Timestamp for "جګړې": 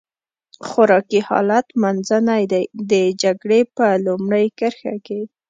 3.21-3.61